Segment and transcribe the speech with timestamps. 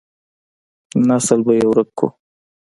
[1.07, 2.07] نسل به يې ورک کو.